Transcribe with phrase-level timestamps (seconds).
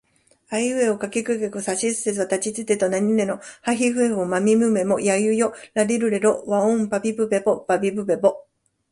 [0.49, 8.33] あいうえおかきくけこさしすせそたちつてとなにぬねのはひふへほまみむめもやゆよらりるれろわおんぱぴぷぺぽばびぶべぼ